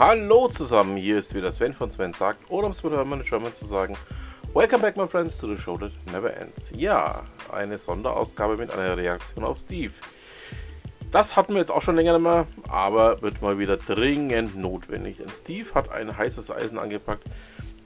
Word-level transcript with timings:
Hallo 0.00 0.48
zusammen, 0.48 0.96
hier 0.96 1.18
ist 1.18 1.34
wieder 1.34 1.52
Sven 1.52 1.74
von 1.74 1.90
Sven 1.90 2.14
sagt, 2.14 2.50
oder 2.50 2.64
um 2.64 2.72
es 2.72 2.82
mit 2.82 2.94
Hermann 2.94 3.20
German 3.20 3.54
zu 3.54 3.66
sagen, 3.66 3.98
Welcome 4.54 4.80
back 4.80 4.96
my 4.96 5.06
friends 5.06 5.36
to 5.36 5.46
the 5.46 5.60
show 5.60 5.76
that 5.76 5.92
never 6.10 6.34
ends. 6.34 6.72
Ja, 6.74 7.24
eine 7.52 7.76
Sonderausgabe 7.76 8.56
mit 8.56 8.72
einer 8.72 8.96
Reaktion 8.96 9.44
auf 9.44 9.58
Steve. 9.58 9.92
Das 11.12 11.36
hatten 11.36 11.52
wir 11.52 11.58
jetzt 11.58 11.70
auch 11.70 11.82
schon 11.82 11.96
länger 11.96 12.14
nicht 12.14 12.22
mehr, 12.22 12.46
aber 12.70 13.20
wird 13.20 13.42
mal 13.42 13.58
wieder 13.58 13.76
dringend 13.76 14.56
notwendig. 14.56 15.18
Denn 15.18 15.28
Steve 15.28 15.74
hat 15.74 15.90
ein 15.90 16.16
heißes 16.16 16.50
Eisen 16.50 16.78
angepackt, 16.78 17.24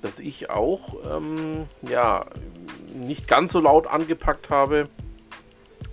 das 0.01 0.21
ich 0.21 0.51
auch, 0.51 0.95
ähm, 1.17 1.67
ja, 1.83 2.27
nicht 2.95 3.27
ganz 3.27 3.51
so 3.51 3.59
laut 3.59 3.89
angepackt 3.89 4.51
habe, 4.51 4.89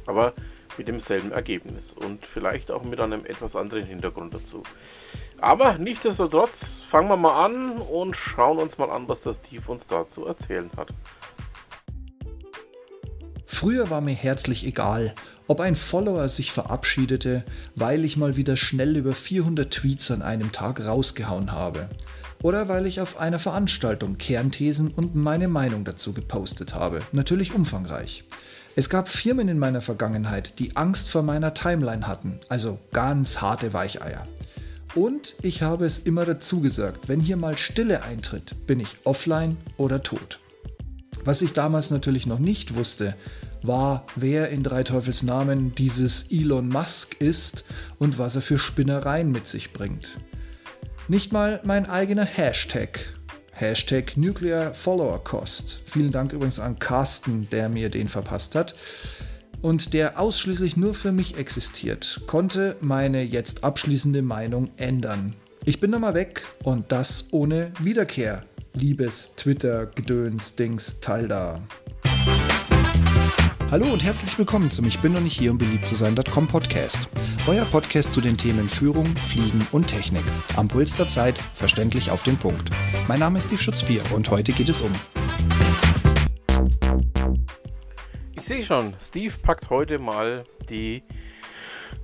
aber 0.06 0.34
mit 0.78 0.88
demselben 0.88 1.32
Ergebnis 1.32 1.94
und 1.94 2.26
vielleicht 2.26 2.72
auch 2.72 2.84
mit 2.84 3.00
einem 3.00 3.26
etwas 3.26 3.56
anderen 3.56 3.86
Hintergrund 3.86 4.34
dazu. 4.34 4.64
Aber 5.40 5.78
nichtsdestotrotz 5.78 6.84
fangen 6.88 7.10
wir 7.10 7.18
mal 7.18 7.46
an 7.46 7.78
und 7.78 8.16
schauen 8.16 8.60
uns 8.60 8.78
mal 8.78 8.90
an, 8.90 9.08
was 9.08 9.22
der 9.22 9.34
Steve 9.34 9.72
uns 9.72 9.88
dazu 9.88 10.26
erzählen 10.26 10.70
hat. 10.78 10.90
Früher 13.46 13.90
war 13.90 14.02
mir 14.02 14.14
herzlich 14.16 14.66
egal, 14.66 15.14
ob 15.48 15.60
ein 15.60 15.76
Follower 15.76 16.30
sich 16.30 16.52
verabschiedete, 16.52 17.44
weil 17.76 18.06
ich 18.06 18.18
mal 18.18 18.38
wieder 18.38 18.56
schnell 18.58 18.96
über 18.96 19.14
400 19.14 19.72
Tweets 19.72 20.10
an 20.10 20.22
einem 20.22 20.52
Tag 20.52 20.84
rausgehauen 20.86 21.52
habe. 21.52 21.90
Oder 22.42 22.70
weil 22.70 22.88
ich 22.88 23.02
auf 23.02 23.20
einer 23.20 23.38
Veranstaltung 23.38 24.18
Kernthesen 24.18 24.92
und 24.92 25.14
meine 25.14 25.48
Meinung 25.48 25.84
dazu 25.84 26.14
gepostet 26.14 26.74
habe. 26.74 27.02
Natürlich 27.12 27.54
umfangreich. 27.54 28.24
Es 28.76 28.90
gab 28.90 29.10
Firmen 29.10 29.50
in 29.50 29.60
meiner 29.60 29.82
Vergangenheit, 29.82 30.58
die 30.58 30.78
Angst 30.78 31.10
vor 31.10 31.24
meiner 31.24 31.54
Timeline 31.54 32.08
hatten, 32.08 32.40
also 32.48 32.80
ganz 32.94 33.42
harte 33.42 33.74
Weicheier. 33.74 34.24
Und 34.96 35.36
ich 35.42 35.62
habe 35.62 35.86
es 35.86 36.00
immer 36.00 36.24
dazu 36.24 36.62
gesagt, 36.62 37.10
wenn 37.10 37.20
hier 37.20 37.36
mal 37.36 37.58
Stille 37.58 38.04
eintritt, 38.04 38.68
bin 38.68 38.80
ich 38.80 38.96
offline 39.04 39.58
oder 39.76 40.04
tot. 40.04 40.40
Was 41.26 41.42
ich 41.42 41.52
damals 41.52 41.92
natürlich 41.92 42.26
noch 42.26 42.40
nicht 42.40 42.76
wusste, 42.76 43.16
war, 43.62 44.06
wer 44.16 44.50
in 44.50 44.64
Drei 44.64 44.84
Teufels 44.84 45.22
Namen 45.22 45.76
dieses 45.76 46.32
Elon 46.32 46.70
Musk 46.70 47.20
ist 47.20 47.66
und 48.00 48.18
was 48.20 48.38
er 48.38 48.42
für 48.42 48.58
Spinnereien 48.58 49.32
mit 49.32 49.48
sich 49.48 49.74
bringt. 49.74 50.18
Nicht 51.10 51.34
mal 51.34 51.60
mein 51.64 51.90
eigener 51.90 52.26
Hashtag 52.26 53.12
Hashtag 53.62 54.18
Nuclear 54.18 54.74
Follower 54.74 55.24
Cost. 55.24 55.82
Vielen 55.86 56.12
Dank 56.12 56.34
übrigens 56.34 56.60
an 56.60 56.80
Carsten, 56.80 57.48
der 57.52 57.70
mir 57.70 57.90
den 57.90 58.10
verpasst 58.10 58.56
hat. 58.56 58.74
Und 59.62 59.94
der 59.94 60.20
ausschließlich 60.20 60.78
nur 60.78 60.96
für 60.96 61.12
mich 61.12 61.38
existiert, 61.38 62.22
konnte 62.26 62.76
meine 62.82 63.22
jetzt 63.22 63.64
abschließende 63.64 64.24
Meinung 64.24 64.72
ändern. 64.78 65.36
Ich 65.64 65.80
bin 65.80 65.92
nochmal 65.92 66.16
weg 66.16 66.42
und 66.64 66.92
das 66.92 67.28
ohne 67.30 67.72
Wiederkehr. 67.80 68.44
Liebes 68.74 69.36
Twitter, 69.36 69.92
Hallo 73.72 73.86
und 73.86 74.04
herzlich 74.04 74.38
willkommen 74.38 74.70
zum 74.70 74.86
Ich 74.86 75.00
bin 75.00 75.14
noch 75.14 75.22
nicht 75.22 75.40
hier, 75.40 75.50
um 75.50 75.58
beliebt 75.58 75.88
zu 75.88 75.96
sein.com 75.96 76.46
Podcast. 76.46 77.08
Euer 77.48 77.64
Podcast 77.64 78.12
zu 78.12 78.20
den 78.20 78.36
Themen 78.36 78.68
Führung, 78.68 79.06
Fliegen 79.16 79.66
und 79.72 79.88
Technik. 79.88 80.26
Am 80.58 80.68
Puls 80.68 80.98
der 80.98 81.08
Zeit, 81.08 81.38
verständlich 81.54 82.12
auf 82.12 82.22
den 82.24 82.36
Punkt. 82.36 82.70
Mein 83.08 83.20
Name 83.20 83.38
ist 83.38 83.46
Steve 83.46 83.62
Schutzbier 83.62 84.04
und 84.14 84.30
heute 84.30 84.52
geht 84.52 84.68
es 84.68 84.82
um. 84.82 84.92
Ich 88.36 88.46
sehe 88.46 88.62
schon, 88.62 88.94
Steve 89.00 89.34
packt 89.42 89.70
heute 89.70 90.00
mal 90.00 90.44
die 90.70 91.04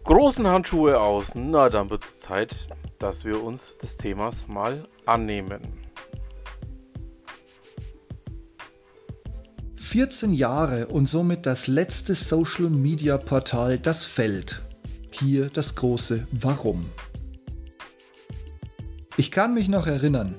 großen 0.06 0.48
Handschuhe 0.48 0.98
aus. 0.98 1.36
Na, 1.36 1.68
dann 1.68 1.90
wird 1.90 2.06
es 2.06 2.18
Zeit, 2.18 2.56
dass 2.98 3.26
wir 3.26 3.44
uns 3.44 3.78
des 3.78 3.98
Themas 3.98 4.48
mal 4.48 4.88
annehmen. 5.06 5.77
14 9.88 10.34
Jahre 10.34 10.88
und 10.88 11.08
somit 11.08 11.46
das 11.46 11.68
letzte 11.68 12.14
Social-Media-Portal, 12.14 13.80
das 13.80 14.04
fällt. 14.06 14.62
Hier 15.12 15.50
das 15.50 15.76
große 15.76 16.28
Warum. 16.32 16.90
Ich 19.16 19.32
kann 19.32 19.54
mich 19.54 19.70
noch 19.70 19.88
erinnern, 19.88 20.36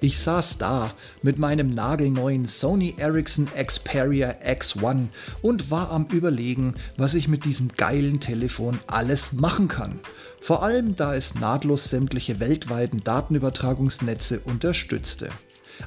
ich 0.00 0.18
saß 0.18 0.58
da 0.58 0.92
mit 1.22 1.38
meinem 1.38 1.70
nagelneuen 1.70 2.48
Sony 2.48 2.94
Ericsson 2.98 3.48
Xperia 3.56 4.34
X1 4.44 5.06
und 5.42 5.70
war 5.70 5.92
am 5.92 6.06
Überlegen, 6.06 6.74
was 6.96 7.14
ich 7.14 7.28
mit 7.28 7.44
diesem 7.44 7.68
geilen 7.68 8.18
Telefon 8.18 8.80
alles 8.88 9.32
machen 9.32 9.68
kann. 9.68 10.00
Vor 10.40 10.64
allem 10.64 10.96
da 10.96 11.14
es 11.14 11.36
nahtlos 11.36 11.84
sämtliche 11.84 12.40
weltweiten 12.40 13.02
Datenübertragungsnetze 13.04 14.40
unterstützte. 14.40 15.30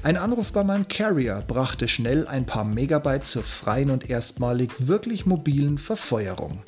Ein 0.03 0.17
Anruf 0.17 0.51
bei 0.51 0.63
meinem 0.63 0.87
Carrier 0.87 1.43
brachte 1.47 1.87
schnell 1.87 2.27
ein 2.27 2.45
paar 2.45 2.63
Megabyte 2.63 3.25
zur 3.25 3.43
freien 3.43 3.91
und 3.91 4.09
erstmalig 4.09 4.71
wirklich 4.79 5.25
mobilen 5.25 5.77
Verfeuerung. 5.77 6.63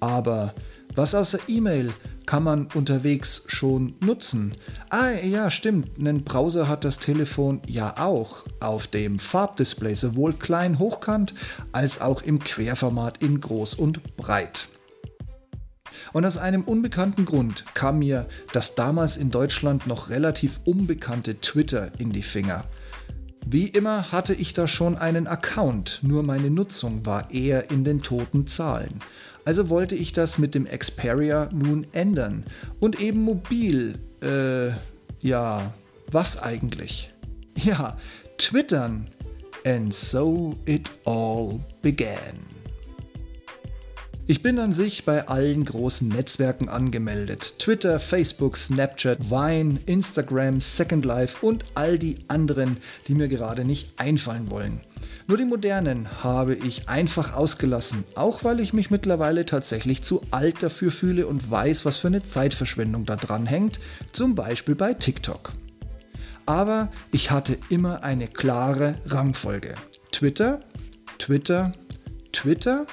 Aber 0.00 0.54
was 0.94 1.14
außer 1.14 1.38
E-Mail 1.48 1.92
kann 2.26 2.42
man 2.42 2.68
unterwegs 2.74 3.44
schon 3.46 3.94
nutzen? 4.00 4.54
Ah 4.90 5.10
ja, 5.10 5.50
stimmt, 5.50 5.98
einen 5.98 6.24
Browser 6.24 6.68
hat 6.68 6.84
das 6.84 6.98
Telefon 6.98 7.62
ja 7.66 7.94
auch 7.98 8.44
auf 8.60 8.86
dem 8.86 9.18
Farbdisplay 9.18 9.94
sowohl 9.94 10.32
klein 10.34 10.78
hochkant 10.78 11.34
als 11.72 12.00
auch 12.00 12.22
im 12.22 12.40
Querformat 12.40 13.22
in 13.22 13.40
groß 13.40 13.74
und 13.74 14.16
breit. 14.16 14.68
Und 16.16 16.24
aus 16.24 16.38
einem 16.38 16.62
unbekannten 16.62 17.26
Grund 17.26 17.66
kam 17.74 17.98
mir 17.98 18.26
das 18.54 18.74
damals 18.74 19.18
in 19.18 19.30
Deutschland 19.30 19.86
noch 19.86 20.08
relativ 20.08 20.60
unbekannte 20.64 21.42
Twitter 21.42 21.92
in 21.98 22.10
die 22.10 22.22
Finger. 22.22 22.64
Wie 23.44 23.66
immer 23.66 24.12
hatte 24.12 24.32
ich 24.32 24.54
da 24.54 24.66
schon 24.66 24.96
einen 24.96 25.26
Account, 25.26 26.00
nur 26.00 26.22
meine 26.22 26.48
Nutzung 26.48 27.04
war 27.04 27.30
eher 27.30 27.70
in 27.70 27.84
den 27.84 28.00
toten 28.00 28.46
Zahlen. 28.46 29.00
Also 29.44 29.68
wollte 29.68 29.94
ich 29.94 30.14
das 30.14 30.38
mit 30.38 30.54
dem 30.54 30.64
Xperia 30.64 31.50
nun 31.52 31.86
ändern. 31.92 32.46
Und 32.80 32.98
eben 32.98 33.20
mobil, 33.20 33.98
äh, 34.22 34.70
ja, 35.20 35.74
was 36.10 36.42
eigentlich? 36.42 37.12
Ja, 37.62 37.98
twittern. 38.38 39.10
And 39.66 39.92
so 39.92 40.56
it 40.64 40.88
all 41.04 41.60
began. 41.82 42.55
Ich 44.28 44.42
bin 44.42 44.58
an 44.58 44.72
sich 44.72 45.04
bei 45.04 45.28
allen 45.28 45.64
großen 45.64 46.08
Netzwerken 46.08 46.68
angemeldet. 46.68 47.54
Twitter, 47.60 48.00
Facebook, 48.00 48.56
Snapchat, 48.56 49.30
Vine, 49.30 49.78
Instagram, 49.86 50.60
Second 50.60 51.04
Life 51.04 51.46
und 51.46 51.64
all 51.74 51.96
die 51.96 52.18
anderen, 52.26 52.78
die 53.06 53.14
mir 53.14 53.28
gerade 53.28 53.64
nicht 53.64 54.00
einfallen 54.00 54.50
wollen. 54.50 54.80
Nur 55.28 55.38
die 55.38 55.44
modernen 55.44 56.24
habe 56.24 56.56
ich 56.56 56.88
einfach 56.88 57.34
ausgelassen, 57.34 58.02
auch 58.16 58.42
weil 58.42 58.58
ich 58.58 58.72
mich 58.72 58.90
mittlerweile 58.90 59.46
tatsächlich 59.46 60.02
zu 60.02 60.22
alt 60.32 60.60
dafür 60.60 60.90
fühle 60.90 61.28
und 61.28 61.48
weiß, 61.48 61.84
was 61.84 61.96
für 61.96 62.08
eine 62.08 62.24
Zeitverschwendung 62.24 63.06
da 63.06 63.14
dran 63.14 63.46
hängt, 63.46 63.78
zum 64.10 64.34
Beispiel 64.34 64.74
bei 64.74 64.94
TikTok. 64.94 65.52
Aber 66.46 66.90
ich 67.12 67.30
hatte 67.30 67.58
immer 67.70 68.02
eine 68.02 68.26
klare 68.26 68.96
Rangfolge. 69.06 69.76
Twitter, 70.10 70.58
Twitter, 71.18 71.74
Twitter 72.32 72.86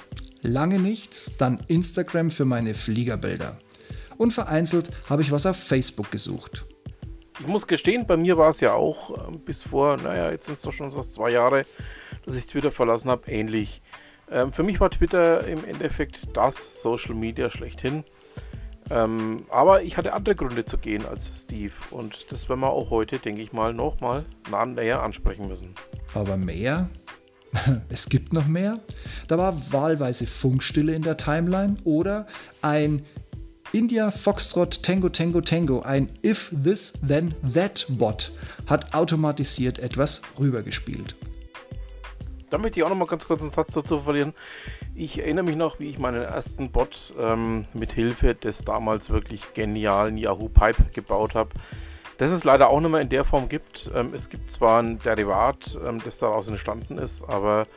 lange 0.43 0.79
nichts, 0.79 1.31
dann 1.37 1.63
Instagram 1.67 2.31
für 2.31 2.45
meine 2.45 2.73
Fliegerbilder. 2.73 3.57
Und 4.17 4.31
vereinzelt 4.31 4.91
habe 5.09 5.21
ich 5.21 5.31
was 5.31 5.45
auf 5.45 5.57
Facebook 5.57 6.11
gesucht. 6.11 6.65
Ich 7.39 7.47
muss 7.47 7.65
gestehen, 7.65 8.05
bei 8.05 8.15
mir 8.15 8.37
war 8.37 8.51
es 8.51 8.59
ja 8.59 8.73
auch 8.73 9.29
äh, 9.29 9.37
bis 9.37 9.63
vor, 9.63 9.97
naja, 9.97 10.29
jetzt 10.29 10.45
sind 10.45 10.55
es 10.55 10.61
doch 10.61 10.71
schon 10.71 10.91
fast 10.91 11.15
zwei 11.15 11.31
Jahre, 11.31 11.65
dass 12.25 12.35
ich 12.35 12.45
Twitter 12.45 12.71
verlassen 12.71 13.09
habe, 13.09 13.29
ähnlich. 13.31 13.81
Ähm, 14.29 14.53
für 14.53 14.63
mich 14.63 14.79
war 14.79 14.91
Twitter 14.91 15.45
im 15.47 15.65
Endeffekt 15.65 16.37
das 16.37 16.81
Social 16.81 17.15
Media 17.15 17.49
schlechthin. 17.49 18.03
Ähm, 18.91 19.45
aber 19.49 19.81
ich 19.83 19.97
hatte 19.97 20.13
andere 20.13 20.35
Gründe 20.35 20.65
zu 20.65 20.77
gehen 20.77 21.05
als 21.05 21.29
Steve 21.43 21.73
und 21.89 22.31
das 22.31 22.49
werden 22.49 22.59
wir 22.59 22.69
auch 22.69 22.89
heute, 22.89 23.17
denke 23.17 23.41
ich 23.41 23.53
mal, 23.53 23.73
nochmal 23.73 24.25
näher 24.67 25.01
ansprechen 25.01 25.47
müssen. 25.47 25.73
Aber 26.13 26.37
mehr? 26.37 26.89
es 27.89 28.09
gibt 28.09 28.33
noch 28.33 28.47
mehr. 28.47 28.79
Da 29.27 29.37
war 29.37 29.61
wahlweise 29.71 30.27
Funkstille 30.27 30.93
in 30.93 31.01
der 31.01 31.17
Timeline 31.17 31.77
oder 31.83 32.27
ein 32.61 33.03
India 33.71 34.11
Foxtrot 34.11 34.83
Tango 34.83 35.09
Tango 35.09 35.41
Tango, 35.41 35.81
ein 35.81 36.11
If 36.23 36.51
This 36.63 36.93
Then 37.07 37.33
That 37.53 37.87
Bot, 37.89 38.31
hat 38.67 38.93
automatisiert 38.93 39.79
etwas 39.79 40.21
rübergespielt. 40.39 41.15
Da 42.51 42.59
möchte 42.59 42.79
ich 42.79 42.83
auch 42.83 42.89
noch 42.89 42.95
mal 42.95 43.07
ganz 43.07 43.25
kurz 43.25 43.41
einen 43.41 43.49
Satz 43.49 43.73
dazu 43.73 44.01
verlieren. 44.01 44.35
Ich 44.93 45.17
erinnere 45.17 45.43
mich 45.43 45.55
noch, 45.55 45.79
wie 45.79 45.89
ich 45.89 45.97
meinen 45.97 46.21
ersten 46.21 46.69
Bot 46.69 47.15
ähm, 47.19 47.65
mit 47.73 47.93
Hilfe 47.93 48.35
des 48.35 48.59
damals 48.59 49.09
wirklich 49.09 49.55
genialen 49.55 50.17
Yahoo 50.17 50.49
Pipe 50.49 50.85
gebaut 50.93 51.33
habe 51.33 51.49
das 52.17 52.31
es 52.31 52.43
leider 52.43 52.69
auch 52.69 52.79
nicht 52.79 52.91
mehr 52.91 53.01
in 53.01 53.09
der 53.09 53.25
Form 53.25 53.49
gibt. 53.49 53.89
Ähm, 53.93 54.13
es 54.13 54.29
gibt 54.29 54.51
zwar 54.51 54.81
ein 54.81 54.99
Derivat, 54.99 55.77
ähm, 55.85 55.99
das 56.03 56.17
daraus 56.17 56.47
entstanden 56.47 56.97
ist, 56.97 57.23
aber 57.23 57.67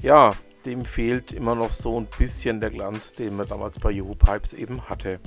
ja, 0.00 0.32
dem 0.64 0.84
fehlt 0.84 1.32
immer 1.32 1.54
noch 1.54 1.72
so 1.72 1.98
ein 1.98 2.06
bisschen 2.18 2.60
der 2.60 2.70
Glanz, 2.70 3.12
den 3.12 3.36
man 3.36 3.48
damals 3.48 3.78
bei 3.78 3.90
Yahoo 3.90 4.14
Pipes 4.14 4.52
eben 4.52 4.88
hatte. 4.88 5.20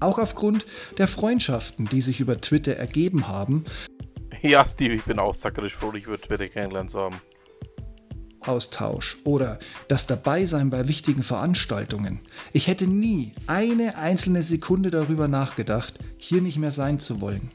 Auch 0.00 0.18
aufgrund 0.18 0.66
der 0.98 1.08
Freundschaften, 1.08 1.86
die 1.86 2.02
sich 2.02 2.20
über 2.20 2.40
Twitter 2.40 2.76
ergeben 2.76 3.28
haben. 3.28 3.64
Ja, 4.42 4.66
Steve, 4.66 4.94
ich 4.94 5.04
bin 5.04 5.18
auch 5.18 5.34
sackerisch 5.34 5.74
froh, 5.74 5.90
dich 5.90 6.06
über 6.06 6.18
Twitter 6.18 6.48
kennengelernt 6.48 6.90
zu 6.90 7.00
haben. 7.00 7.16
Austausch 8.46 9.16
oder 9.24 9.58
das 9.88 10.06
Dabeisein 10.06 10.70
bei 10.70 10.88
wichtigen 10.88 11.22
Veranstaltungen. 11.22 12.20
Ich 12.52 12.68
hätte 12.68 12.86
nie 12.86 13.32
eine 13.46 13.96
einzelne 13.98 14.42
Sekunde 14.42 14.90
darüber 14.90 15.28
nachgedacht, 15.28 15.98
hier 16.18 16.40
nicht 16.40 16.58
mehr 16.58 16.72
sein 16.72 17.00
zu 17.00 17.20
wollen. 17.20 17.50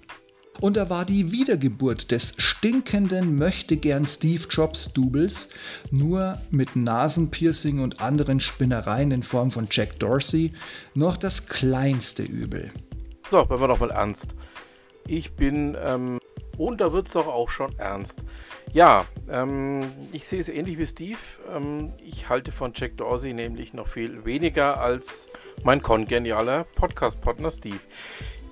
Und 0.59 0.77
er 0.77 0.89
war 0.89 1.05
die 1.05 1.31
Wiedergeburt 1.31 2.11
des 2.11 2.35
stinkenden 2.37 3.37
Möchtegern 3.37 4.05
Steve 4.05 4.43
Jobs 4.49 4.93
Doubles, 4.93 5.49
nur 5.89 6.37
mit 6.51 6.75
Nasenpiercing 6.75 7.79
und 7.79 7.99
anderen 7.99 8.39
Spinnereien 8.39 9.11
in 9.11 9.23
Form 9.23 9.49
von 9.49 9.67
Jack 9.71 9.97
Dorsey, 9.99 10.51
noch 10.93 11.17
das 11.17 11.47
kleinste 11.47 12.23
Übel. 12.23 12.71
So, 13.29 13.49
werden 13.49 13.61
wir 13.61 13.67
doch 13.69 13.79
mal 13.79 13.91
ernst. 13.91 14.35
Ich 15.07 15.31
bin, 15.31 15.75
ähm, 15.83 16.19
und 16.57 16.81
da 16.81 16.93
wird 16.93 17.07
es 17.07 17.13
doch 17.13 17.27
auch 17.27 17.49
schon 17.49 17.77
ernst. 17.77 18.19
Ja, 18.73 19.05
ähm, 19.29 19.81
ich 20.11 20.27
sehe 20.27 20.39
es 20.39 20.47
ähnlich 20.47 20.77
wie 20.77 20.85
Steve. 20.85 21.19
Ähm, 21.53 21.93
ich 21.97 22.29
halte 22.29 22.51
von 22.51 22.71
Jack 22.73 22.97
Dorsey 22.97 23.33
nämlich 23.33 23.73
noch 23.73 23.87
viel 23.87 24.23
weniger 24.25 24.79
als 24.79 25.29
mein 25.63 25.81
kongenialer 25.81 26.65
Podcast-Partner 26.75 27.51
Steve. 27.51 27.79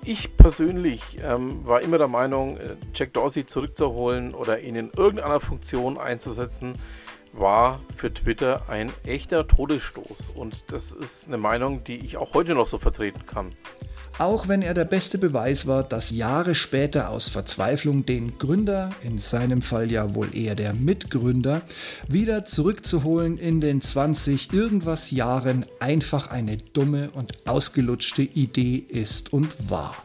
Ich 0.04 0.36
persönlich 0.36 1.18
ähm, 1.22 1.66
war 1.66 1.82
immer 1.82 1.98
der 1.98 2.08
Meinung, 2.08 2.56
äh, 2.56 2.76
Jack 2.94 3.12
Dorsey 3.12 3.46
zurückzuholen 3.46 4.34
oder 4.34 4.60
ihn 4.60 4.74
in 4.74 4.90
irgendeiner 4.96 5.40
Funktion 5.40 5.98
einzusetzen, 5.98 6.74
war 7.32 7.80
für 7.96 8.12
Twitter 8.12 8.68
ein 8.68 8.90
echter 9.04 9.46
Todesstoß. 9.46 10.30
Und 10.34 10.64
das 10.72 10.92
ist 10.92 11.28
eine 11.28 11.38
Meinung, 11.38 11.84
die 11.84 11.96
ich 11.96 12.16
auch 12.16 12.34
heute 12.34 12.54
noch 12.54 12.66
so 12.66 12.78
vertreten 12.78 13.24
kann. 13.26 13.50
Auch 14.18 14.48
wenn 14.48 14.60
er 14.60 14.74
der 14.74 14.84
beste 14.84 15.16
Beweis 15.16 15.66
war, 15.66 15.82
dass 15.82 16.10
Jahre 16.10 16.54
später 16.54 17.08
aus 17.08 17.28
Verzweiflung 17.28 18.04
den 18.04 18.36
Gründer, 18.36 18.90
in 19.02 19.18
seinem 19.18 19.62
Fall 19.62 19.90
ja 19.90 20.14
wohl 20.14 20.36
eher 20.36 20.54
der 20.54 20.74
Mitgründer, 20.74 21.62
wieder 22.06 22.44
zurückzuholen 22.44 23.38
in 23.38 23.60
den 23.62 23.80
20 23.80 24.52
irgendwas 24.52 25.10
Jahren 25.10 25.64
einfach 25.78 26.30
eine 26.30 26.58
dumme 26.58 27.10
und 27.12 27.48
ausgelutschte 27.48 28.22
Idee 28.22 28.76
ist 28.76 29.32
und 29.32 29.70
war. 29.70 29.96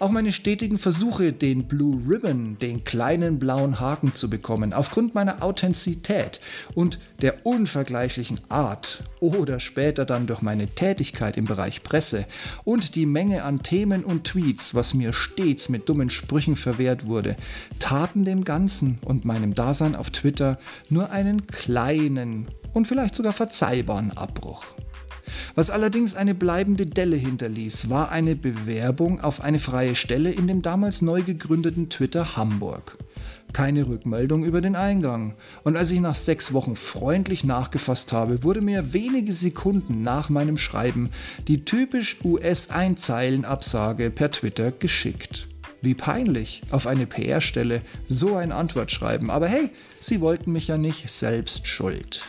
Auch 0.00 0.10
meine 0.10 0.32
stetigen 0.32 0.78
Versuche, 0.78 1.32
den 1.32 1.66
Blue 1.66 2.00
Ribbon, 2.08 2.56
den 2.60 2.84
kleinen 2.84 3.40
blauen 3.40 3.80
Haken 3.80 4.14
zu 4.14 4.30
bekommen, 4.30 4.72
aufgrund 4.72 5.16
meiner 5.16 5.42
Authentizität 5.42 6.40
und 6.76 7.00
der 7.20 7.44
unvergleichlichen 7.44 8.38
Art 8.48 9.02
oder 9.18 9.58
später 9.58 10.04
dann 10.04 10.28
durch 10.28 10.40
meine 10.40 10.68
Tätigkeit 10.68 11.36
im 11.36 11.46
Bereich 11.46 11.82
Presse 11.82 12.26
und 12.62 12.94
die 12.94 13.06
Menge 13.06 13.42
an 13.42 13.64
Themen 13.64 14.04
und 14.04 14.22
Tweets, 14.22 14.72
was 14.72 14.94
mir 14.94 15.12
stets 15.12 15.68
mit 15.68 15.88
dummen 15.88 16.10
Sprüchen 16.10 16.54
verwehrt 16.54 17.06
wurde, 17.06 17.36
taten 17.80 18.24
dem 18.24 18.44
Ganzen 18.44 19.00
und 19.04 19.24
meinem 19.24 19.56
Dasein 19.56 19.96
auf 19.96 20.10
Twitter 20.10 20.60
nur 20.90 21.10
einen 21.10 21.48
kleinen 21.48 22.46
und 22.72 22.86
vielleicht 22.86 23.16
sogar 23.16 23.32
verzeihbaren 23.32 24.16
Abbruch. 24.16 24.64
Was 25.54 25.70
allerdings 25.70 26.14
eine 26.14 26.34
bleibende 26.34 26.86
Delle 26.86 27.16
hinterließ, 27.16 27.90
war 27.90 28.10
eine 28.10 28.36
Bewerbung 28.36 29.20
auf 29.20 29.40
eine 29.40 29.58
freie 29.58 29.96
Stelle 29.96 30.30
in 30.30 30.46
dem 30.46 30.62
damals 30.62 31.02
neu 31.02 31.22
gegründeten 31.22 31.88
Twitter 31.88 32.36
Hamburg. 32.36 32.98
Keine 33.52 33.88
Rückmeldung 33.88 34.44
über 34.44 34.60
den 34.60 34.76
Eingang. 34.76 35.34
Und 35.64 35.76
als 35.76 35.90
ich 35.90 36.00
nach 36.00 36.14
sechs 36.14 36.52
Wochen 36.52 36.76
freundlich 36.76 37.44
nachgefasst 37.44 38.12
habe, 38.12 38.42
wurde 38.42 38.60
mir 38.60 38.92
wenige 38.92 39.32
Sekunden 39.32 40.02
nach 40.02 40.28
meinem 40.28 40.58
Schreiben 40.58 41.10
die 41.46 41.64
typisch 41.64 42.18
US-Einzeilen-Absage 42.24 44.10
per 44.10 44.30
Twitter 44.30 44.70
geschickt. 44.70 45.48
Wie 45.80 45.94
peinlich, 45.94 46.62
auf 46.70 46.86
eine 46.86 47.06
PR-Stelle 47.06 47.82
so 48.08 48.36
ein 48.36 48.52
Antwortschreiben. 48.52 49.30
Aber 49.30 49.46
hey, 49.46 49.70
sie 50.00 50.20
wollten 50.20 50.52
mich 50.52 50.68
ja 50.68 50.76
nicht 50.76 51.08
selbst 51.08 51.66
schuld. 51.66 52.24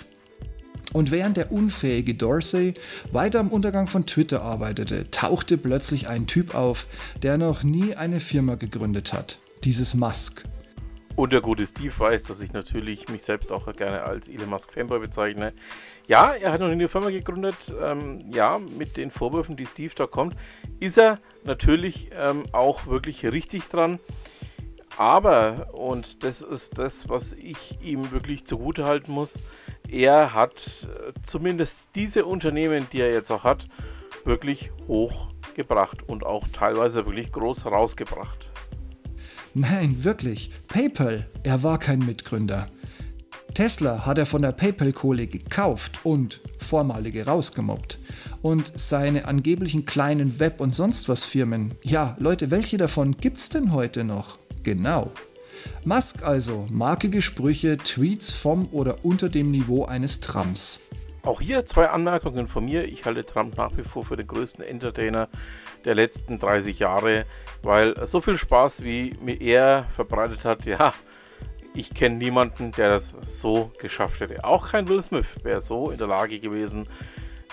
Und 0.92 1.12
während 1.12 1.38
der 1.38 1.52
unfähige 1.52 2.16
Dorsey 2.16 2.74
weiter 3.12 3.40
am 3.40 3.50
Untergang 3.50 3.88
von 3.88 4.06
Twitter 4.06 4.42
arbeitete, 4.42 5.12
tauchte 5.12 5.58
plötzlich 5.58 6.08
ein 6.08 6.26
Typ 6.26 6.56
auf, 6.56 6.88
der 7.22 7.38
noch 7.38 7.64
nie 7.64 7.96
eine 7.96 8.20
Firma 8.20 8.56
gegründet 8.56 9.14
hat. 9.14 9.38
Dieses 9.64 9.94
Musk. 9.94 10.44
Und 11.16 11.34
der 11.34 11.42
gute 11.42 11.66
Steve 11.66 11.94
weiß, 11.98 12.24
dass 12.24 12.40
ich 12.40 12.54
natürlich 12.54 13.10
mich 13.10 13.24
selbst 13.24 13.52
auch 13.52 13.76
gerne 13.76 14.04
als 14.04 14.30
Elon 14.30 14.50
Musk 14.50 14.74
Fanboy 14.74 15.00
bezeichne. 15.00 15.54
Ja, 16.08 16.32
er 16.32 16.54
hat 16.54 16.62
noch 16.62 16.68
nie 16.68 16.74
eine 16.74 16.88
Firma 16.88 17.10
gegründet. 17.10 17.58
Ähm, 17.84 18.24
ja, 18.32 18.58
mit 18.78 18.96
den 18.98 19.12
Vorwürfen, 19.12 19.58
die 19.58 19.66
Steve 19.66 19.94
da 19.96 20.08
kommt, 20.08 20.36
ist 20.80 20.98
er 20.98 21.20
natürlich 21.44 22.10
ähm, 22.18 22.46
auch 22.54 22.88
wirklich 22.88 23.26
richtig 23.26 23.68
dran. 23.68 24.00
Aber, 24.98 25.74
und 25.74 26.24
das 26.24 26.42
ist 26.42 26.78
das, 26.78 27.08
was 27.08 27.34
ich 27.34 27.80
ihm 27.82 28.12
wirklich 28.12 28.46
zugute 28.46 28.86
halten 28.86 29.12
muss, 29.12 29.40
er 29.90 30.34
hat 30.34 30.88
äh, 30.88 31.14
zumindest 31.24 31.90
diese 31.96 32.26
Unternehmen, 32.26 32.88
die 32.92 33.02
er 33.02 33.12
jetzt 33.12 33.32
auch 33.32 33.44
hat, 33.44 33.66
wirklich 34.26 34.72
hochgebracht 34.88 36.08
und 36.08 36.26
auch 36.26 36.48
teilweise 36.50 37.06
wirklich 37.06 37.32
groß 37.32 37.66
rausgebracht. 37.66 38.50
Nein, 39.54 40.04
wirklich. 40.04 40.52
PayPal, 40.68 41.28
er 41.44 41.64
war 41.64 41.80
kein 41.80 42.00
Mitgründer. 42.00 42.68
Tesla 43.56 44.06
hat 44.06 44.20
er 44.20 44.28
von 44.28 44.44
der 44.44 44.52
PayPal-Kohle 44.52 45.26
gekauft 45.26 46.00
und 46.04 46.40
vormalige 46.60 47.26
rausgemobbt. 47.26 48.00
Und 48.44 48.72
seine 48.76 49.26
angeblichen 49.26 49.86
kleinen 49.86 50.40
Web- 50.40 50.62
und 50.62 50.76
sonst 50.76 51.10
was 51.10 51.26
Firmen, 51.26 51.74
ja, 51.84 52.16
Leute, 52.20 52.52
welche 52.52 52.78
davon 52.78 53.18
gibt's 53.18 53.50
denn 53.50 53.74
heute 53.74 54.04
noch? 54.04 54.38
Genau. 54.64 55.12
Musk 55.84 56.24
also, 56.24 56.68
markige 56.70 57.22
Sprüche, 57.22 57.78
Tweets 57.78 58.32
vom 58.34 58.70
oder 58.72 59.04
unter 59.04 59.30
dem 59.30 59.52
Niveau 59.52 59.86
eines 59.86 60.20
Trumps. 60.20 60.80
Auch 61.24 61.42
hier 61.42 61.66
zwei 61.66 61.90
Anmerkungen 61.90 62.48
von 62.48 62.66
mir. 62.66 62.86
Ich 62.86 63.06
halte 63.06 63.26
Trump 63.26 63.58
nach 63.58 63.76
wie 63.78 63.84
vor 63.84 64.06
für 64.06 64.16
den 64.16 64.28
größten 64.28 64.64
Entertainer 64.64 65.28
der 65.86 65.96
letzten 65.96 66.40
30 66.40 66.80
Jahre, 66.80 67.26
weil 67.62 68.08
so 68.08 68.22
viel 68.22 68.38
Spaß, 68.38 68.84
wie 68.84 69.16
mir 69.22 69.40
er 69.42 69.86
verbreitet 69.96 70.46
hat, 70.46 70.66
ja, 70.66 70.94
ich 71.74 71.94
kenne 71.94 72.16
niemanden, 72.16 72.72
der 72.72 72.90
das 72.90 73.14
so 73.22 73.72
geschafft 73.80 74.20
hätte. 74.22 74.44
Auch 74.44 74.70
kein 74.70 74.88
Will 74.88 75.02
Smith 75.02 75.28
wäre 75.44 75.62
so 75.62 75.92
in 75.92 75.98
der 75.98 76.08
Lage 76.08 76.40
gewesen, 76.40 76.88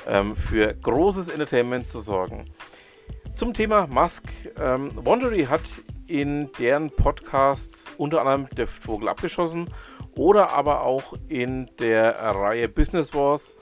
ähm, 0.07 0.37
für 0.37 0.73
großes 0.75 1.29
Entertainment 1.29 1.89
zu 1.89 2.01
sorgen. 2.01 2.45
Zum 3.35 3.53
Thema 3.53 3.87
Musk. 3.87 4.25
Ähm, 4.59 4.91
Wondery 4.95 5.45
hat 5.45 5.63
in 6.07 6.51
deren 6.59 6.91
Podcasts 6.91 7.91
unter 7.99 8.21
anderem 8.21 8.49
der 8.51 8.67
Vogel 8.67 9.09
abgeschossen 9.09 9.71
oder 10.15 10.51
aber 10.51 10.83
auch 10.83 11.15
in 11.29 11.71
der 11.79 12.15
Reihe 12.17 12.69
Business 12.69 13.13
Wars 13.15 13.57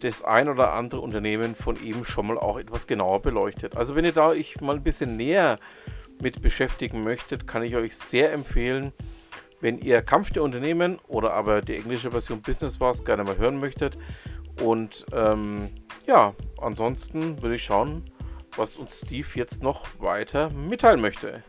das 0.00 0.22
ein 0.22 0.48
oder 0.48 0.72
andere 0.72 1.00
Unternehmen 1.00 1.54
von 1.54 1.82
ihm 1.82 2.04
schon 2.04 2.26
mal 2.26 2.38
auch 2.38 2.58
etwas 2.58 2.86
genauer 2.86 3.22
beleuchtet. 3.22 3.76
Also 3.76 3.94
wenn 3.94 4.04
ihr 4.04 4.12
da 4.12 4.28
euch 4.28 4.60
mal 4.60 4.76
ein 4.76 4.82
bisschen 4.82 5.16
näher 5.16 5.58
mit 6.20 6.42
beschäftigen 6.42 7.02
möchtet, 7.02 7.46
kann 7.46 7.62
ich 7.62 7.74
euch 7.74 7.96
sehr 7.96 8.32
empfehlen, 8.32 8.92
wenn 9.60 9.78
ihr 9.78 10.02
Kampf 10.02 10.30
der 10.30 10.42
Unternehmen 10.42 10.98
oder 11.08 11.32
aber 11.32 11.62
die 11.62 11.76
englische 11.76 12.10
Version 12.10 12.42
Business 12.42 12.80
Wars 12.80 13.04
gerne 13.04 13.24
mal 13.24 13.38
hören 13.38 13.58
möchtet. 13.58 13.96
Und 14.62 15.06
ähm, 15.12 15.70
ja, 16.06 16.34
ansonsten 16.60 17.40
würde 17.42 17.56
ich 17.56 17.64
schauen, 17.64 18.04
was 18.56 18.76
uns 18.76 19.00
Steve 19.00 19.26
jetzt 19.34 19.62
noch 19.62 19.86
weiter 19.98 20.50
mitteilen 20.50 21.00
möchte. 21.00 21.42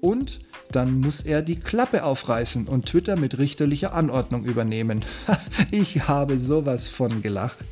Und 0.00 0.40
dann 0.70 1.00
muss 1.00 1.20
er 1.20 1.42
die 1.42 1.58
Klappe 1.58 2.04
aufreißen 2.04 2.68
und 2.68 2.86
Twitter 2.86 3.16
mit 3.16 3.38
richterlicher 3.38 3.92
Anordnung 3.92 4.44
übernehmen. 4.44 5.04
ich 5.70 6.08
habe 6.08 6.38
sowas 6.38 6.88
von 6.88 7.22
gelacht. 7.22 7.64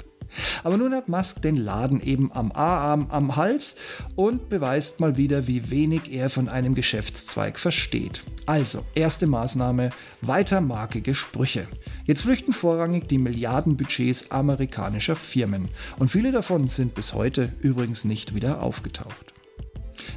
Aber 0.62 0.76
nun 0.76 0.94
hat 0.94 1.08
Musk 1.08 1.42
den 1.42 1.56
Laden 1.56 2.02
eben 2.02 2.30
am 2.32 2.52
A-Arm 2.52 3.06
am 3.10 3.36
Hals 3.36 3.76
und 4.14 4.48
beweist 4.48 5.00
mal 5.00 5.16
wieder, 5.16 5.46
wie 5.46 5.70
wenig 5.70 6.12
er 6.12 6.30
von 6.30 6.48
einem 6.48 6.74
Geschäftszweig 6.74 7.58
versteht. 7.58 8.22
Also, 8.46 8.84
erste 8.94 9.26
Maßnahme, 9.26 9.90
weiter 10.20 10.60
markige 10.60 11.14
Sprüche. 11.14 11.68
Jetzt 12.04 12.22
flüchten 12.22 12.52
vorrangig 12.52 13.08
die 13.08 13.18
Milliardenbudgets 13.18 14.30
amerikanischer 14.30 15.16
Firmen 15.16 15.68
und 15.98 16.10
viele 16.10 16.32
davon 16.32 16.68
sind 16.68 16.94
bis 16.94 17.14
heute 17.14 17.52
übrigens 17.60 18.04
nicht 18.04 18.34
wieder 18.34 18.62
aufgetaucht. 18.62 19.37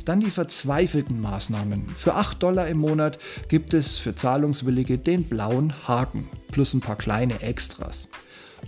Dann 0.06 0.20
die 0.20 0.30
verzweifelten 0.30 1.22
Maßnahmen. 1.22 1.88
Für 1.98 2.16
8 2.16 2.42
Dollar 2.42 2.68
im 2.68 2.78
Monat 2.78 3.20
gibt 3.48 3.74
es 3.74 3.98
für 3.98 4.16
Zahlungswillige 4.16 4.98
den 4.98 5.24
blauen 5.26 5.74
Haken 5.88 6.30
plus 6.52 6.74
ein 6.74 6.82
paar 6.82 6.98
kleine 6.98 7.42
Extras. 7.42 8.10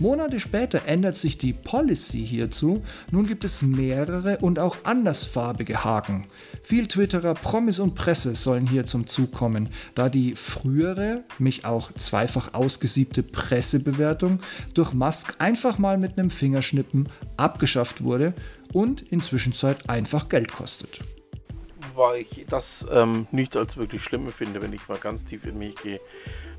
Monate 0.00 0.40
später 0.40 0.86
ändert 0.86 1.16
sich 1.16 1.38
die 1.38 1.52
Policy 1.52 2.26
hierzu. 2.26 2.82
Nun 3.12 3.28
gibt 3.28 3.44
es 3.44 3.62
mehrere 3.62 4.38
und 4.38 4.58
auch 4.58 4.76
andersfarbige 4.82 5.84
Haken. 5.84 6.26
Viel 6.64 6.88
Twitterer, 6.88 7.34
Promis 7.34 7.78
und 7.78 7.94
Presse 7.94 8.34
sollen 8.34 8.66
hier 8.66 8.86
zum 8.86 9.06
Zug 9.06 9.30
kommen, 9.30 9.68
da 9.94 10.08
die 10.08 10.34
frühere, 10.34 11.22
mich 11.38 11.64
auch 11.64 11.92
zweifach 11.92 12.54
ausgesiebte 12.54 13.22
Pressebewertung 13.22 14.40
durch 14.74 14.92
Musk 14.94 15.36
einfach 15.38 15.78
mal 15.78 15.96
mit 15.96 16.18
einem 16.18 16.30
Fingerschnippen 16.30 17.08
abgeschafft 17.36 18.02
wurde 18.02 18.34
und 18.72 19.02
inzwischen 19.12 19.54
einfach 19.86 20.28
Geld 20.28 20.50
kostet. 20.50 21.00
Weil 21.94 22.22
ich 22.22 22.44
das 22.48 22.86
ähm, 22.90 23.26
nicht 23.30 23.56
als 23.56 23.76
wirklich 23.76 24.02
schlimm 24.02 24.28
finde, 24.30 24.60
wenn 24.62 24.72
ich 24.72 24.88
mal 24.88 24.98
ganz 24.98 25.24
tief 25.24 25.46
in 25.46 25.58
mich 25.58 25.76
gehe. 25.76 26.00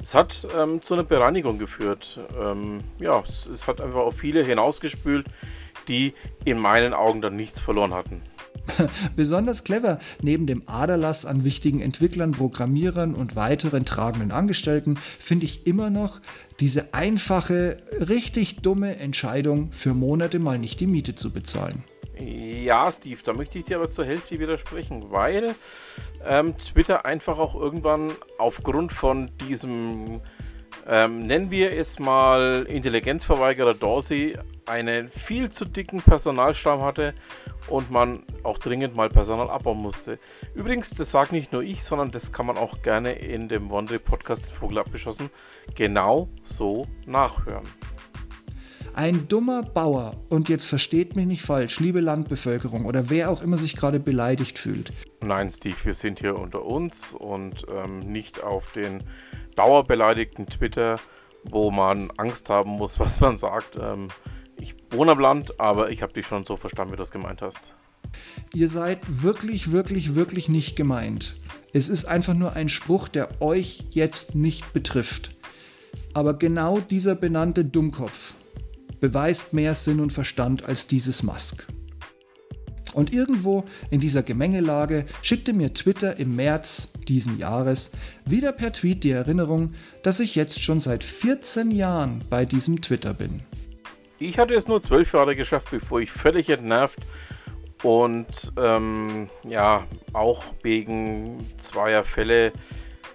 Es 0.01 0.13
hat 0.13 0.47
ähm, 0.57 0.81
zu 0.81 0.93
einer 0.93 1.03
Bereinigung 1.03 1.57
geführt. 1.57 2.19
Ähm, 2.39 2.81
ja, 2.99 3.21
es, 3.21 3.45
es 3.47 3.67
hat 3.67 3.81
einfach 3.81 4.01
auf 4.01 4.15
viele 4.15 4.43
hinausgespült, 4.43 5.27
die 5.87 6.13
in 6.43 6.59
meinen 6.59 6.93
Augen 6.93 7.21
dann 7.21 7.35
nichts 7.35 7.59
verloren 7.59 7.93
hatten. 7.93 8.21
Besonders 9.15 9.63
clever, 9.63 9.99
neben 10.21 10.45
dem 10.47 10.63
Aderlass 10.65 11.25
an 11.25 11.43
wichtigen 11.43 11.81
Entwicklern, 11.81 12.31
Programmierern 12.31 13.15
und 13.15 13.35
weiteren 13.35 13.85
tragenden 13.85 14.31
Angestellten, 14.31 14.97
finde 15.19 15.45
ich 15.45 15.67
immer 15.67 15.89
noch 15.89 16.19
diese 16.59 16.93
einfache, 16.93 17.77
richtig 17.91 18.57
dumme 18.61 18.97
Entscheidung, 18.97 19.71
für 19.71 19.93
Monate 19.93 20.39
mal 20.39 20.57
nicht 20.57 20.79
die 20.79 20.87
Miete 20.87 21.15
zu 21.15 21.31
bezahlen. 21.31 21.83
Ja, 22.17 22.89
Steve, 22.91 23.19
da 23.23 23.33
möchte 23.33 23.59
ich 23.59 23.65
dir 23.65 23.77
aber 23.77 23.89
zur 23.89 24.05
Hälfte 24.05 24.39
widersprechen, 24.39 25.11
weil 25.11 25.55
ähm, 26.25 26.57
Twitter 26.57 27.05
einfach 27.05 27.37
auch 27.37 27.55
irgendwann 27.55 28.11
aufgrund 28.37 28.93
von 28.93 29.31
diesem, 29.37 30.21
ähm, 30.87 31.27
nennen 31.27 31.51
wir 31.51 31.73
es 31.73 31.99
mal, 31.99 32.65
Intelligenzverweigerer 32.69 33.73
Dorsey, 33.73 34.37
einen 34.65 35.09
viel 35.09 35.51
zu 35.51 35.65
dicken 35.65 36.01
Personalstamm 36.01 36.81
hatte 36.81 37.13
und 37.67 37.91
man 37.91 38.23
auch 38.43 38.57
dringend 38.57 38.95
mal 38.95 39.09
Personal 39.09 39.49
abbauen 39.49 39.81
musste. 39.81 40.17
Übrigens, 40.53 40.91
das 40.91 41.11
sagt 41.11 41.31
nicht 41.31 41.51
nur 41.51 41.63
ich, 41.63 41.83
sondern 41.83 42.11
das 42.11 42.31
kann 42.31 42.45
man 42.45 42.57
auch 42.57 42.81
gerne 42.81 43.13
in 43.13 43.49
dem 43.49 43.69
Wandre 43.69 43.99
Podcast 43.99 44.49
Vogel 44.51 44.79
abgeschossen 44.79 45.29
genau 45.75 46.29
so 46.43 46.87
nachhören. 47.05 47.65
Ein 48.95 49.27
dummer 49.27 49.61
Bauer, 49.61 50.15
und 50.29 50.47
jetzt 50.47 50.67
versteht 50.67 51.17
mich 51.17 51.25
nicht 51.25 51.41
falsch, 51.41 51.81
liebe 51.81 51.99
Landbevölkerung 51.99 52.85
oder 52.85 53.09
wer 53.09 53.29
auch 53.29 53.41
immer 53.41 53.57
sich 53.57 53.75
gerade 53.75 53.99
beleidigt 53.99 54.57
fühlt. 54.57 54.93
Nein, 55.19 55.49
Steve, 55.49 55.75
wir 55.83 55.93
sind 55.93 56.19
hier 56.19 56.39
unter 56.39 56.63
uns 56.63 57.11
und 57.11 57.65
ähm, 57.69 57.99
nicht 57.99 58.41
auf 58.41 58.71
den 58.71 59.03
dauerbeleidigten 59.57 60.47
Twitter, 60.47 60.97
wo 61.43 61.71
man 61.71 62.09
Angst 62.15 62.49
haben 62.49 62.69
muss, 62.69 62.97
was 63.01 63.19
man 63.19 63.35
sagt. 63.35 63.77
Ähm, 63.77 64.07
ich 64.55 64.75
wohne 64.91 65.11
am 65.11 65.19
Land, 65.19 65.59
aber 65.59 65.89
ich 65.89 66.01
habe 66.01 66.13
dich 66.13 66.25
schon 66.25 66.45
so 66.45 66.55
verstanden, 66.55 66.93
wie 66.93 66.95
du 66.95 67.01
das 67.01 67.11
gemeint 67.11 67.41
hast. 67.41 67.73
Ihr 68.53 68.69
seid 68.69 68.99
wirklich, 69.21 69.73
wirklich, 69.73 70.15
wirklich 70.15 70.47
nicht 70.47 70.77
gemeint. 70.77 71.35
Es 71.73 71.89
ist 71.89 72.05
einfach 72.05 72.33
nur 72.33 72.53
ein 72.53 72.69
Spruch, 72.69 73.09
der 73.09 73.41
euch 73.41 73.83
jetzt 73.89 74.35
nicht 74.35 74.71
betrifft. 74.71 75.35
Aber 76.13 76.35
genau 76.35 76.79
dieser 76.79 77.15
benannte 77.15 77.65
Dummkopf 77.65 78.35
beweist 78.99 79.53
mehr 79.53 79.75
Sinn 79.75 79.99
und 79.99 80.13
Verstand 80.13 80.65
als 80.65 80.87
dieses 80.87 81.23
Musk. 81.23 81.67
Und 82.93 83.13
irgendwo 83.13 83.65
in 83.91 83.99
dieser 83.99 84.23
Gemengelage 84.23 85.05
schickte 85.21 85.51
mir 85.51 85.73
Twitter 85.73 86.17
im 86.17 86.37
März 86.37 86.93
diesen 87.09 87.37
Jahres 87.37 87.91
wieder 88.25 88.53
per 88.53 88.71
Tweet 88.71 89.03
die 89.03 89.11
Erinnerung, 89.11 89.73
dass 90.01 90.21
ich 90.21 90.33
jetzt 90.35 90.61
schon 90.61 90.79
seit 90.79 91.03
14 91.03 91.71
Jahren 91.71 92.23
bei 92.29 92.45
diesem 92.45 92.81
Twitter 92.81 93.13
bin. 93.13 93.41
Ich 94.17 94.39
hatte 94.39 94.53
es 94.53 94.67
nur 94.69 94.81
zwölf 94.81 95.11
Jahre 95.13 95.35
geschafft, 95.35 95.71
bevor 95.71 95.99
ich 95.99 96.09
völlig 96.09 96.49
entnervt 96.49 96.99
und 97.83 98.53
ähm, 98.57 99.29
ja, 99.43 99.85
auch 100.13 100.43
wegen 100.63 101.45
zweier 101.57 102.05
Fälle 102.05 102.53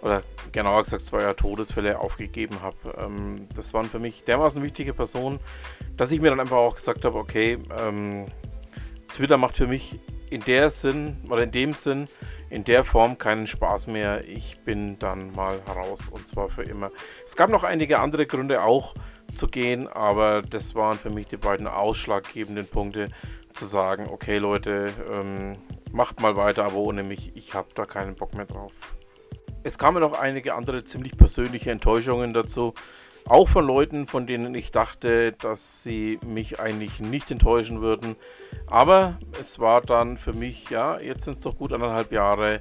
oder 0.02 0.22
genauer 0.52 0.82
gesagt 0.82 1.02
zweier 1.02 1.36
Todesfälle 1.36 1.98
aufgegeben 1.98 2.62
habe. 2.62 2.76
Ähm, 2.98 3.48
das 3.54 3.74
waren 3.74 3.86
für 3.86 3.98
mich 3.98 4.24
dermaßen 4.24 4.62
wichtige 4.62 4.94
Personen, 4.94 5.38
dass 5.96 6.12
ich 6.12 6.20
mir 6.20 6.30
dann 6.30 6.40
einfach 6.40 6.56
auch 6.56 6.76
gesagt 6.76 7.04
habe, 7.04 7.18
okay, 7.18 7.58
ähm, 7.78 8.26
Twitter 9.16 9.36
macht 9.36 9.56
für 9.56 9.66
mich 9.66 9.98
in 10.30 10.40
der 10.42 10.70
Sinn 10.70 11.16
oder 11.28 11.42
in 11.42 11.50
dem 11.50 11.72
Sinn, 11.72 12.08
in 12.50 12.64
der 12.64 12.84
Form 12.84 13.18
keinen 13.18 13.46
Spaß 13.46 13.88
mehr. 13.88 14.26
Ich 14.28 14.60
bin 14.60 14.98
dann 14.98 15.32
mal 15.32 15.58
raus 15.68 16.08
und 16.08 16.28
zwar 16.28 16.48
für 16.48 16.62
immer. 16.62 16.90
Es 17.24 17.34
gab 17.34 17.50
noch 17.50 17.64
einige 17.64 17.98
andere 17.98 18.26
Gründe 18.26 18.62
auch, 18.62 18.94
zu 19.34 19.46
gehen, 19.46 19.86
aber 19.88 20.42
das 20.42 20.74
waren 20.74 20.98
für 20.98 21.10
mich 21.10 21.28
die 21.28 21.36
beiden 21.36 21.66
ausschlaggebenden 21.66 22.66
Punkte, 22.66 23.08
zu 23.52 23.66
sagen, 23.66 24.08
okay 24.10 24.38
Leute, 24.38 24.92
ähm, 25.10 25.56
macht 25.92 26.20
mal 26.20 26.36
weiter, 26.36 26.64
aber 26.64 26.76
ohne 26.76 27.02
mich, 27.02 27.32
ich 27.34 27.54
habe 27.54 27.68
da 27.74 27.84
keinen 27.84 28.14
Bock 28.14 28.34
mehr 28.34 28.46
drauf. 28.46 28.72
Es 29.62 29.78
kamen 29.78 30.00
noch 30.00 30.18
einige 30.18 30.54
andere 30.54 30.84
ziemlich 30.84 31.16
persönliche 31.16 31.70
Enttäuschungen 31.70 32.32
dazu, 32.32 32.74
auch 33.26 33.48
von 33.48 33.66
Leuten, 33.66 34.06
von 34.06 34.26
denen 34.26 34.54
ich 34.54 34.70
dachte, 34.70 35.32
dass 35.32 35.82
sie 35.82 36.18
mich 36.24 36.58
eigentlich 36.58 37.00
nicht 37.00 37.30
enttäuschen 37.30 37.80
würden. 37.80 38.16
Aber 38.66 39.18
es 39.38 39.58
war 39.58 39.82
dann 39.82 40.16
für 40.16 40.32
mich, 40.32 40.70
ja, 40.70 40.98
jetzt 40.98 41.24
sind 41.24 41.34
es 41.34 41.40
doch 41.40 41.58
gut 41.58 41.72
anderthalb 41.72 42.12
Jahre, 42.12 42.60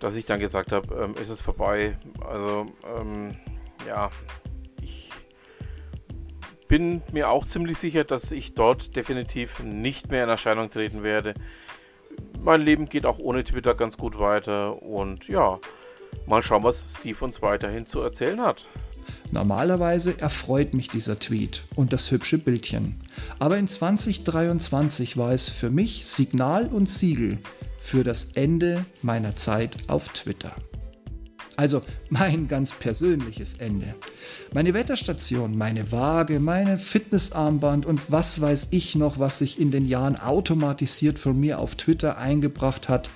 dass 0.00 0.16
ich 0.16 0.24
dann 0.24 0.40
gesagt 0.40 0.72
habe, 0.72 0.94
ähm, 0.94 1.14
ist 1.20 1.28
es 1.28 1.40
vorbei. 1.40 1.98
Also, 2.26 2.66
ähm, 2.98 3.36
ja, 3.86 4.10
bin 6.68 7.02
mir 7.12 7.30
auch 7.30 7.46
ziemlich 7.46 7.78
sicher, 7.78 8.04
dass 8.04 8.32
ich 8.32 8.54
dort 8.54 8.96
definitiv 8.96 9.62
nicht 9.62 10.10
mehr 10.10 10.24
in 10.24 10.30
Erscheinung 10.30 10.70
treten 10.70 11.02
werde. 11.02 11.34
Mein 12.40 12.60
Leben 12.60 12.88
geht 12.88 13.06
auch 13.06 13.18
ohne 13.18 13.44
Twitter 13.44 13.74
ganz 13.74 13.96
gut 13.96 14.18
weiter 14.18 14.82
und 14.82 15.28
ja, 15.28 15.58
mal 16.26 16.42
schauen, 16.42 16.64
was 16.64 16.84
Steve 16.98 17.24
uns 17.24 17.42
weiterhin 17.42 17.86
zu 17.86 18.00
erzählen 18.00 18.40
hat. 18.40 18.66
Normalerweise 19.30 20.18
erfreut 20.20 20.74
mich 20.74 20.88
dieser 20.88 21.18
Tweet 21.18 21.64
und 21.74 21.92
das 21.92 22.10
hübsche 22.10 22.38
Bildchen. 22.38 23.00
Aber 23.38 23.56
in 23.58 23.68
2023 23.68 25.16
war 25.16 25.32
es 25.32 25.48
für 25.48 25.70
mich 25.70 26.06
Signal 26.06 26.66
und 26.66 26.88
Siegel 26.88 27.38
für 27.78 28.02
das 28.02 28.32
Ende 28.34 28.84
meiner 29.02 29.36
Zeit 29.36 29.76
auf 29.88 30.08
Twitter. 30.08 30.54
Also 31.56 31.82
mein 32.10 32.48
ganz 32.48 32.72
persönliches 32.72 33.54
Ende. 33.54 33.94
Meine 34.52 34.74
Wetterstation, 34.74 35.56
meine 35.56 35.90
Waage, 35.90 36.38
meine 36.38 36.78
Fitnessarmband 36.78 37.86
und 37.86 38.12
was 38.12 38.40
weiß 38.40 38.68
ich 38.72 38.94
noch, 38.94 39.18
was 39.18 39.38
sich 39.38 39.58
in 39.58 39.70
den 39.70 39.86
Jahren 39.86 40.16
automatisiert 40.16 41.18
von 41.18 41.40
mir 41.40 41.58
auf 41.58 41.74
Twitter 41.74 42.18
eingebracht 42.18 42.90
hat. 42.90 43.10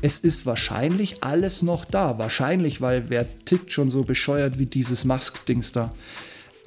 Es 0.00 0.18
ist 0.18 0.46
wahrscheinlich 0.46 1.22
alles 1.22 1.62
noch 1.62 1.84
da. 1.84 2.18
Wahrscheinlich, 2.18 2.80
weil 2.80 3.10
wer 3.10 3.26
tickt 3.44 3.70
schon 3.70 3.90
so 3.90 4.04
bescheuert 4.04 4.58
wie 4.58 4.66
dieses 4.66 5.04
Musk-Dings 5.04 5.72
da. 5.72 5.94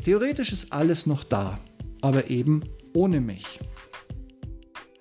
Theoretisch 0.03 0.51
ist 0.51 0.71
alles 0.71 1.07
noch 1.07 1.23
da, 1.23 1.59
aber 2.01 2.29
eben 2.29 2.63
ohne 2.93 3.19
mich. 3.19 3.59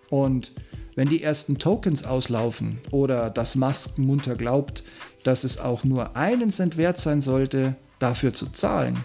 Und 0.08 0.52
wenn 0.94 1.08
die 1.08 1.22
ersten 1.22 1.58
Tokens 1.58 2.04
auslaufen 2.04 2.78
oder 2.90 3.30
das 3.30 3.56
Musk 3.56 3.98
munter 3.98 4.36
glaubt, 4.36 4.84
dass 5.22 5.44
es 5.44 5.58
auch 5.58 5.84
nur 5.84 6.16
einen 6.16 6.50
Cent 6.50 6.76
wert 6.76 6.98
sein 6.98 7.20
sollte, 7.20 7.76
dafür 7.98 8.32
zu 8.32 8.46
zahlen, 8.46 9.04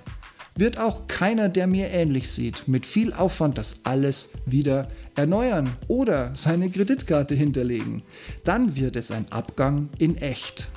wird 0.55 0.77
auch 0.77 1.07
keiner, 1.07 1.47
der 1.47 1.67
mir 1.67 1.89
ähnlich 1.89 2.29
sieht, 2.29 2.67
mit 2.67 2.85
viel 2.85 3.13
Aufwand 3.13 3.57
das 3.57 3.77
alles 3.83 4.29
wieder 4.45 4.89
erneuern 5.15 5.77
oder 5.87 6.31
seine 6.35 6.69
Kreditkarte 6.69 7.33
hinterlegen. 7.33 8.03
Dann 8.43 8.75
wird 8.75 8.95
es 8.95 9.11
ein 9.11 9.31
Abgang 9.31 9.89
in 9.97 10.17
echt. 10.17 10.67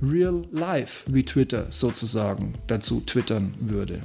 Real 0.00 0.42
Life, 0.50 1.04
wie 1.12 1.24
Twitter 1.24 1.66
sozusagen 1.70 2.54
dazu 2.66 3.00
twittern 3.00 3.54
würde 3.60 4.02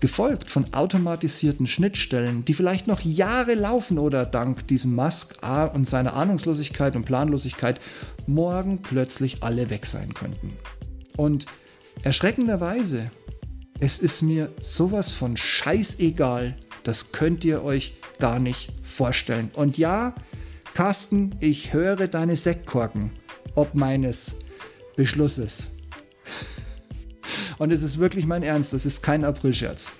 gefolgt 0.00 0.50
von 0.50 0.72
automatisierten 0.74 1.66
Schnittstellen, 1.66 2.44
die 2.44 2.54
vielleicht 2.54 2.86
noch 2.86 3.00
Jahre 3.00 3.54
laufen 3.54 3.98
oder 3.98 4.26
dank 4.26 4.66
diesem 4.68 4.94
Musk 4.94 5.36
und 5.72 5.88
seiner 5.88 6.14
Ahnungslosigkeit 6.14 6.96
und 6.96 7.04
Planlosigkeit 7.04 7.80
morgen 8.26 8.82
plötzlich 8.82 9.42
alle 9.42 9.70
weg 9.70 9.86
sein 9.86 10.12
könnten. 10.14 10.56
Und 11.16 11.46
erschreckenderweise, 12.02 13.10
es 13.80 13.98
ist 13.98 14.22
mir 14.22 14.52
sowas 14.60 15.10
von 15.10 15.36
scheißegal, 15.36 16.56
das 16.82 17.12
könnt 17.12 17.44
ihr 17.44 17.64
euch 17.64 17.96
gar 18.18 18.38
nicht 18.38 18.72
vorstellen. 18.82 19.50
Und 19.54 19.78
ja, 19.78 20.14
Carsten, 20.74 21.34
ich 21.40 21.72
höre 21.72 22.08
deine 22.08 22.36
Sektkorken, 22.36 23.10
ob 23.54 23.74
meines 23.74 24.34
Beschlusses. 24.96 25.70
Und 27.58 27.72
es 27.72 27.82
ist 27.82 27.98
wirklich 27.98 28.26
mein 28.26 28.42
Ernst, 28.42 28.72
das 28.72 28.86
ist 28.86 29.02
kein 29.02 29.24
Aprilscherz. 29.24 29.92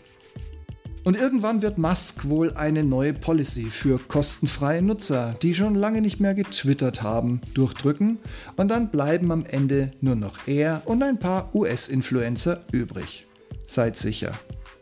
Und 1.04 1.18
irgendwann 1.18 1.60
wird 1.60 1.76
Musk 1.76 2.26
wohl 2.30 2.54
eine 2.54 2.82
neue 2.82 3.12
Policy 3.12 3.66
für 3.66 3.98
kostenfreie 3.98 4.80
Nutzer, 4.80 5.34
die 5.42 5.54
schon 5.54 5.74
lange 5.74 6.00
nicht 6.00 6.18
mehr 6.18 6.34
getwittert 6.34 7.02
haben, 7.02 7.42
durchdrücken 7.52 8.18
und 8.56 8.68
dann 8.68 8.90
bleiben 8.90 9.30
am 9.30 9.44
Ende 9.44 9.92
nur 10.00 10.16
noch 10.16 10.38
er 10.46 10.80
und 10.86 11.02
ein 11.02 11.18
paar 11.18 11.54
US-Influencer 11.54 12.64
übrig. 12.72 13.26
Seid 13.66 13.98
sicher, 13.98 14.32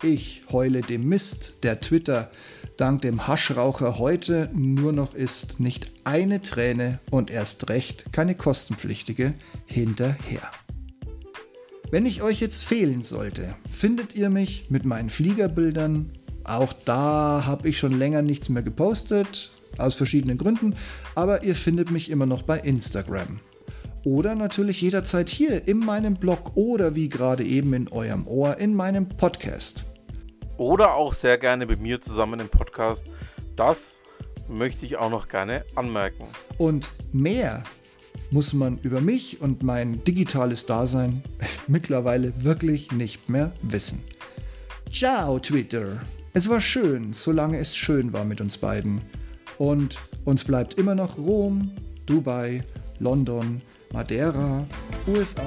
ich 0.04 0.42
heule 0.52 0.80
dem 0.80 1.08
Mist, 1.08 1.54
der 1.64 1.80
Twitter 1.80 2.30
dank 2.76 3.02
dem 3.02 3.26
Haschraucher 3.26 3.98
heute 3.98 4.48
nur 4.52 4.92
noch 4.92 5.14
ist, 5.14 5.58
nicht 5.58 5.90
eine 6.04 6.40
Träne 6.40 7.00
und 7.10 7.30
erst 7.30 7.68
recht 7.68 8.12
keine 8.12 8.36
kostenpflichtige 8.36 9.34
hinterher. 9.66 10.50
Wenn 11.92 12.06
ich 12.06 12.22
euch 12.22 12.40
jetzt 12.40 12.64
fehlen 12.64 13.02
sollte, 13.02 13.54
findet 13.70 14.14
ihr 14.14 14.30
mich 14.30 14.70
mit 14.70 14.86
meinen 14.86 15.10
Fliegerbildern. 15.10 16.10
Auch 16.42 16.72
da 16.72 17.42
habe 17.44 17.68
ich 17.68 17.76
schon 17.76 17.98
länger 17.98 18.22
nichts 18.22 18.48
mehr 18.48 18.62
gepostet. 18.62 19.52
aus 19.76 19.94
verschiedenen 19.94 20.38
Gründen, 20.38 20.74
aber 21.14 21.44
ihr 21.44 21.54
findet 21.54 21.90
mich 21.90 22.10
immer 22.10 22.24
noch 22.24 22.44
bei 22.44 22.58
Instagram. 22.60 23.40
Oder 24.04 24.34
natürlich 24.34 24.80
jederzeit 24.80 25.28
hier 25.28 25.68
in 25.68 25.80
meinem 25.80 26.14
Blog 26.14 26.56
oder 26.56 26.94
wie 26.94 27.10
gerade 27.10 27.44
eben 27.44 27.74
in 27.74 27.88
eurem 27.88 28.26
Ohr 28.26 28.56
in 28.56 28.74
meinem 28.74 29.06
Podcast. 29.10 29.84
Oder 30.56 30.94
auch 30.94 31.12
sehr 31.12 31.36
gerne 31.36 31.66
mit 31.66 31.82
mir 31.82 32.00
zusammen 32.00 32.40
im 32.40 32.48
Podcast. 32.48 33.04
Das 33.54 33.98
möchte 34.48 34.86
ich 34.86 34.96
auch 34.96 35.10
noch 35.10 35.28
gerne 35.28 35.62
anmerken. 35.74 36.24
Und 36.56 36.88
mehr 37.12 37.62
muss 38.32 38.54
man 38.54 38.78
über 38.82 39.00
mich 39.00 39.40
und 39.40 39.62
mein 39.62 40.02
digitales 40.04 40.66
Dasein 40.66 41.22
mittlerweile 41.68 42.32
wirklich 42.42 42.90
nicht 42.90 43.28
mehr 43.28 43.52
wissen. 43.62 44.02
Ciao, 44.90 45.38
Twitter. 45.38 46.00
Es 46.32 46.48
war 46.48 46.60
schön, 46.60 47.12
solange 47.12 47.58
es 47.58 47.76
schön 47.76 48.12
war 48.12 48.24
mit 48.24 48.40
uns 48.40 48.56
beiden. 48.56 49.02
Und 49.58 49.98
uns 50.24 50.44
bleibt 50.44 50.74
immer 50.74 50.94
noch 50.94 51.18
Rom, 51.18 51.70
Dubai, 52.06 52.64
London, 52.98 53.60
Madeira, 53.92 54.66
USA. 55.06 55.46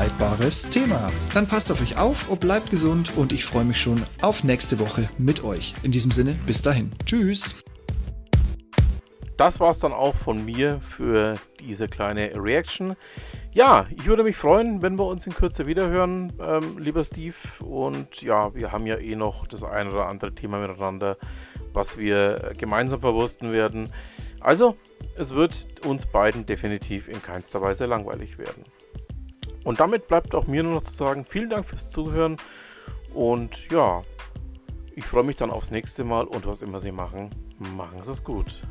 streitbares 0.01 0.67
Thema. 0.67 1.11
Dann 1.31 1.45
passt 1.47 1.71
auf 1.71 1.79
euch 1.79 1.95
auf 1.95 2.27
und 2.27 2.39
bleibt 2.39 2.71
gesund 2.71 3.15
und 3.17 3.31
ich 3.31 3.45
freue 3.45 3.65
mich 3.65 3.79
schon 3.79 4.01
auf 4.23 4.43
nächste 4.43 4.79
Woche 4.79 5.07
mit 5.19 5.43
euch. 5.43 5.75
In 5.83 5.91
diesem 5.91 6.09
Sinne, 6.09 6.35
bis 6.47 6.63
dahin. 6.63 6.91
Tschüss. 7.05 7.63
Das 9.37 9.59
war 9.59 9.69
es 9.69 9.77
dann 9.77 9.93
auch 9.93 10.15
von 10.15 10.43
mir 10.43 10.81
für 10.81 11.35
diese 11.59 11.87
kleine 11.87 12.31
Reaction. 12.35 12.95
Ja, 13.53 13.85
ich 13.91 14.07
würde 14.07 14.23
mich 14.23 14.37
freuen, 14.37 14.81
wenn 14.81 14.97
wir 14.97 15.05
uns 15.05 15.27
in 15.27 15.35
Kürze 15.35 15.67
wiederhören, 15.67 16.33
ähm, 16.41 16.79
lieber 16.79 17.03
Steve. 17.03 17.35
Und 17.59 18.23
ja, 18.23 18.55
wir 18.55 18.71
haben 18.71 18.87
ja 18.87 18.97
eh 18.97 19.15
noch 19.15 19.45
das 19.45 19.63
ein 19.63 19.87
oder 19.87 20.07
andere 20.07 20.33
Thema 20.33 20.67
miteinander, 20.67 21.17
was 21.73 21.99
wir 21.99 22.53
gemeinsam 22.57 23.01
verwursten 23.01 23.51
werden. 23.51 23.87
Also, 24.39 24.77
es 25.15 25.35
wird 25.35 25.85
uns 25.85 26.07
beiden 26.07 26.47
definitiv 26.47 27.07
in 27.07 27.21
keinster 27.21 27.61
Weise 27.61 27.85
langweilig 27.85 28.39
werden. 28.39 28.63
Und 29.63 29.79
damit 29.79 30.07
bleibt 30.07 30.33
auch 30.33 30.47
mir 30.47 30.63
nur 30.63 30.73
noch 30.73 30.83
zu 30.83 30.93
sagen, 30.93 31.25
vielen 31.25 31.49
Dank 31.49 31.65
fürs 31.65 31.89
Zuhören 31.89 32.37
und 33.13 33.69
ja, 33.69 34.01
ich 34.95 35.05
freue 35.05 35.23
mich 35.23 35.35
dann 35.35 35.51
aufs 35.51 35.71
nächste 35.71 36.03
Mal 36.03 36.25
und 36.25 36.45
was 36.45 36.61
immer 36.61 36.79
Sie 36.79 36.91
machen, 36.91 37.29
machen 37.75 38.01
Sie 38.01 38.11
es 38.11 38.23
gut. 38.23 38.61